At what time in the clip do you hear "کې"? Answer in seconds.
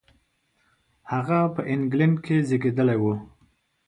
2.25-2.37